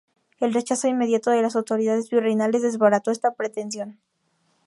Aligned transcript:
El 0.39 0.55
rechazo 0.55 0.87
inmediato 0.87 1.29
de 1.29 1.43
las 1.43 1.55
autoridades 1.55 2.09
virreinales 2.09 2.63
desbarató 2.63 3.11
esta 3.11 3.35
pretensión. 3.35 3.99